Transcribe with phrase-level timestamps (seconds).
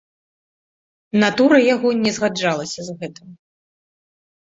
[1.23, 3.29] Натура яго не згаджалася з гэтым.